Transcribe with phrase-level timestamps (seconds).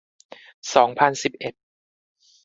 [0.75, 1.53] สองพันสิบเอ็ด